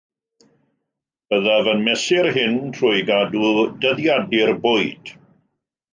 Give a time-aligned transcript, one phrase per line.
[1.33, 3.47] Byddaf yn mesur hyn trwy gadw
[3.85, 5.17] dyddiadur bwyd